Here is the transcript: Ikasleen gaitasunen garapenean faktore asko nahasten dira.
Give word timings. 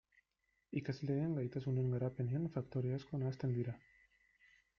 Ikasleen 0.79 1.35
gaitasunen 1.39 1.93
garapenean 1.97 2.49
faktore 2.57 2.97
asko 2.97 3.21
nahasten 3.27 3.55
dira. 3.61 3.77